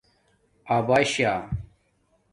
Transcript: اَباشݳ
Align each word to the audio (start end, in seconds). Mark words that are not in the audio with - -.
اَباشݳ 0.75 1.23